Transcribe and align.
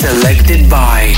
selected 0.00 0.66
by 0.70 1.12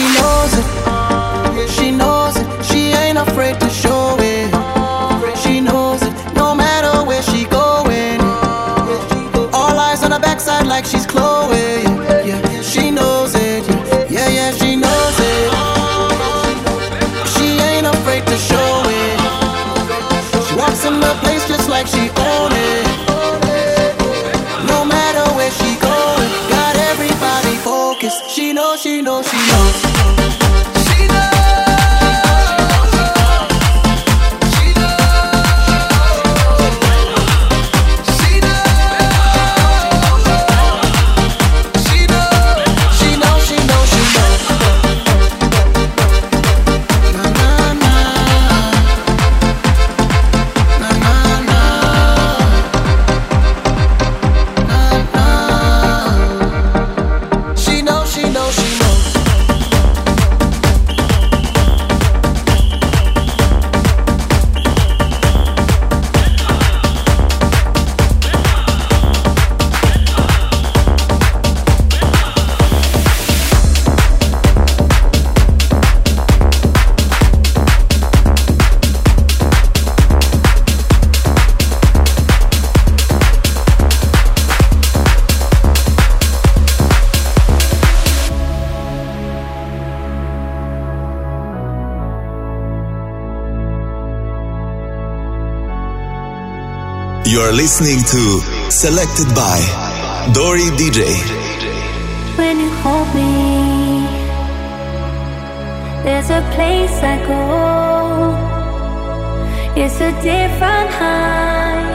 she 0.00 0.06
knows 0.16 0.52
it. 0.60 1.70
She 1.70 1.90
knows 1.90 2.36
it. 2.36 2.64
She 2.64 2.92
ain't 3.02 3.18
afraid 3.18 3.60
to 3.60 3.69
Are 97.40 97.52
listening 97.52 98.00
to 98.04 98.70
Selected 98.70 99.34
by 99.34 99.58
Dori 100.34 100.68
DJ. 100.80 101.00
When 102.36 102.60
you 102.60 102.68
hold 102.82 103.08
me, 103.14 104.04
there's 106.04 106.28
a 106.28 106.42
place 106.54 106.96
I 107.02 107.16
go. 107.32 107.40
It's 109.82 109.98
a 110.00 110.12
different 110.20 110.90
high. 111.00 111.88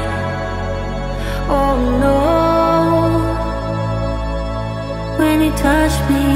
Oh 1.47 1.75
no. 2.03 2.19
When 5.19 5.41
you 5.43 5.51
touch 5.51 5.95
me, 6.09 6.27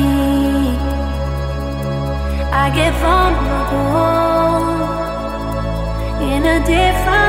I 2.64 2.70
get 2.80 2.94
vulnerable 3.02 4.20
in 6.32 6.42
a 6.46 6.60
different 6.60 7.29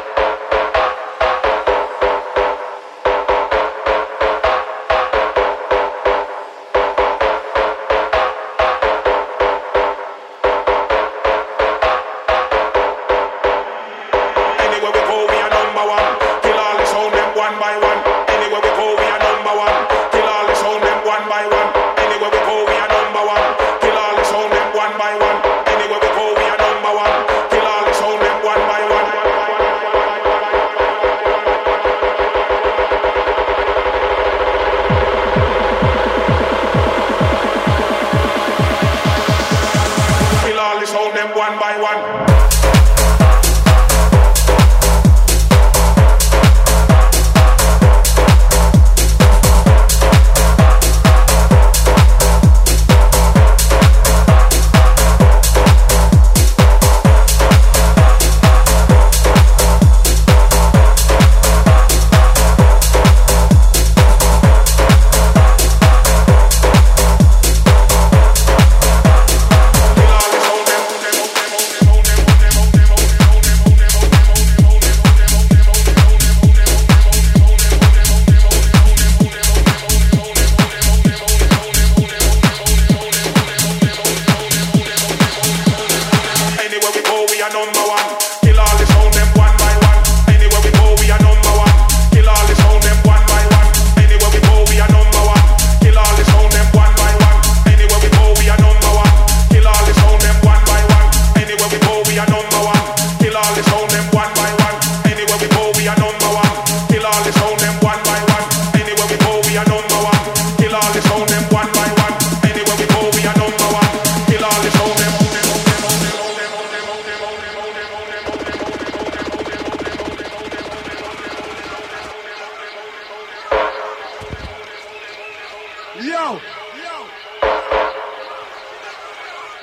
Yo. 126.01 126.07
Yo. 126.09 127.07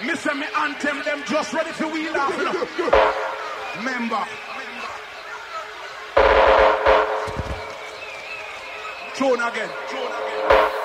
Me 0.07 0.15
say 0.15 0.35
me 0.35 0.47
anthem 0.57 1.03
them 1.05 1.23
just 1.27 1.53
ready 1.53 1.73
to 1.73 1.89
wheel 1.89 2.17
off 2.17 2.39
now. 2.39 3.83
Member. 3.83 4.25
Tune 9.17 9.41
again. 9.41 9.71
Tune 9.89 10.01
again. 10.01 10.78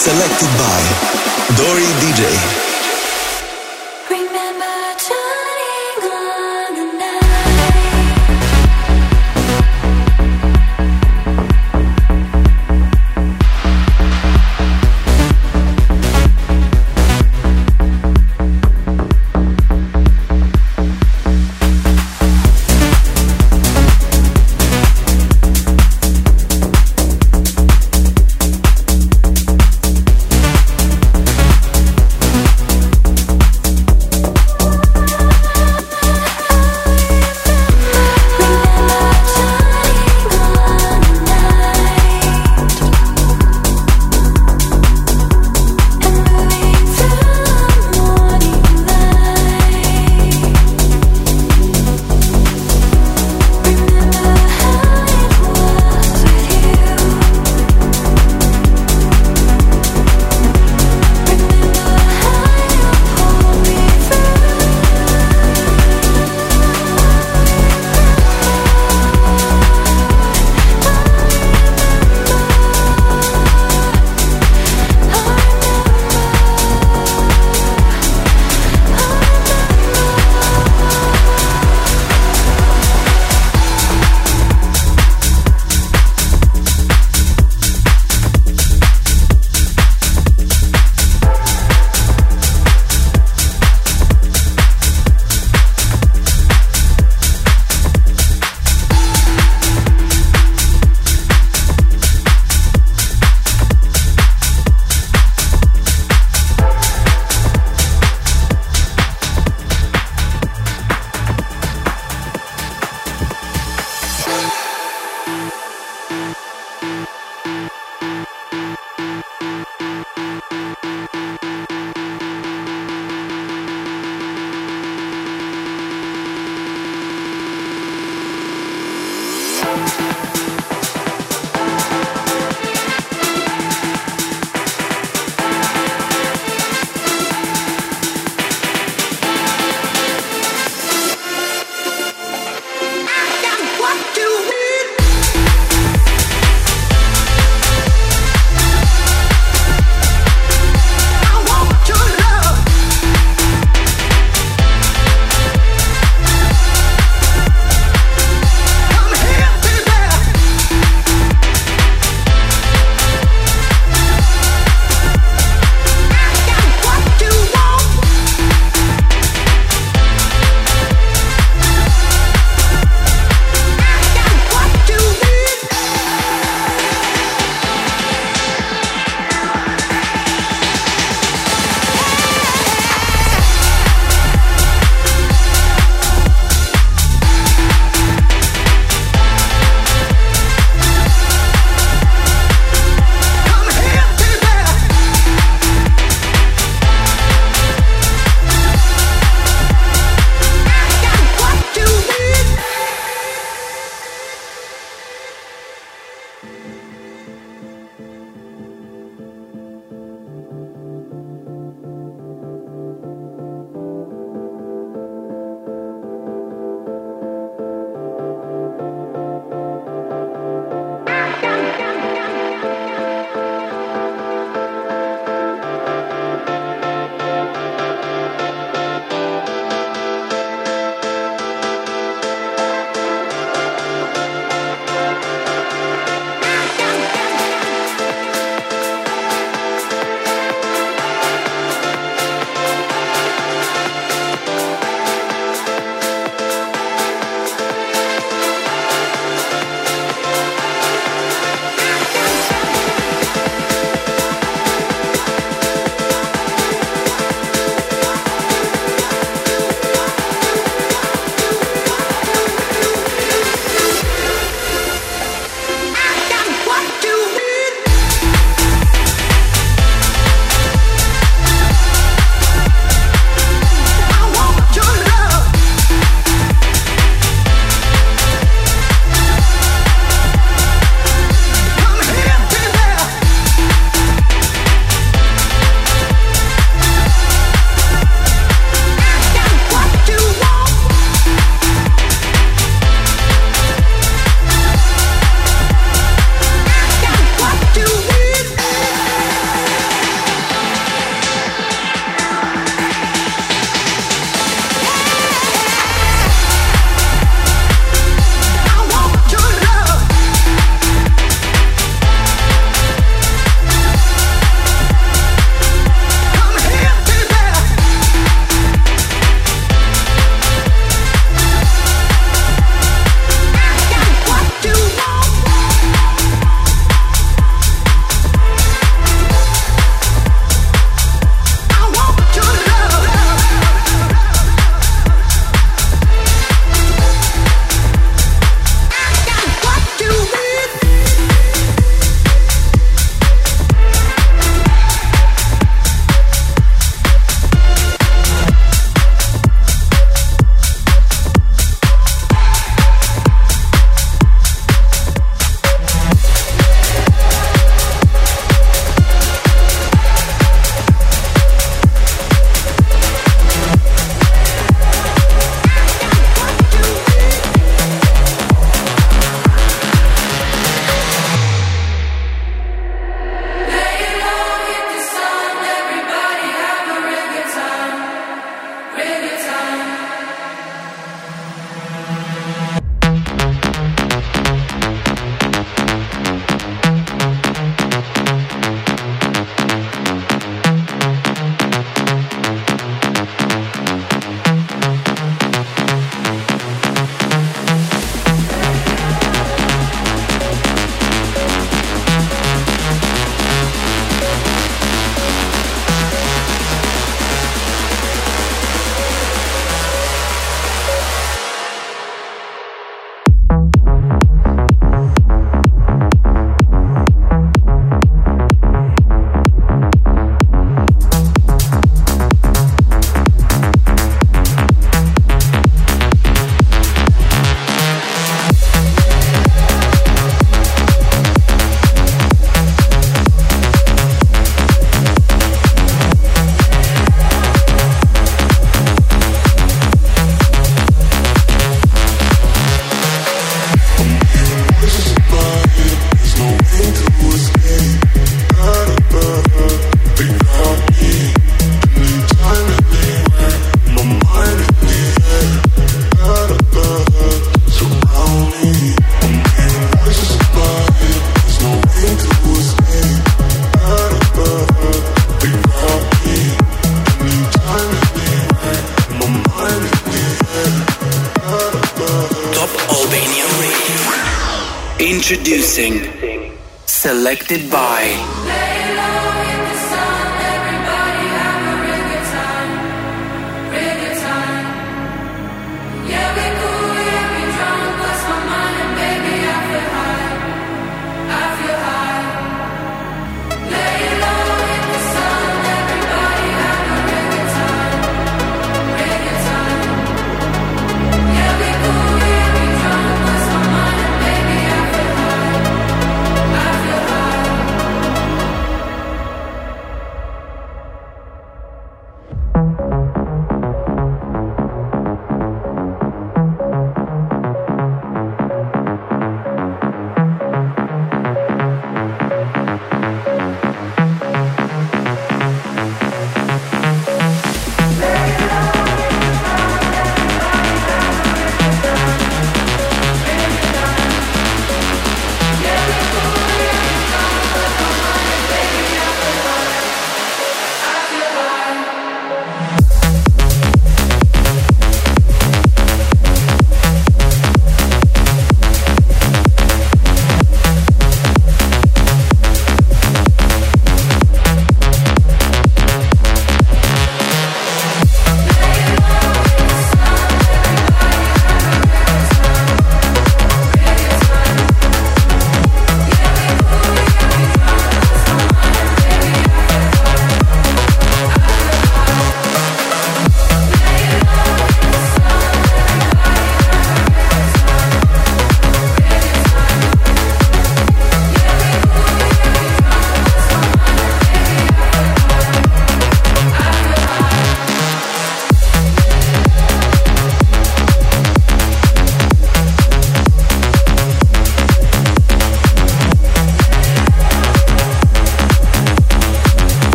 Selected 0.00 0.48
by 0.56 1.56
Dori 1.58 1.84
DJ. 2.00 2.69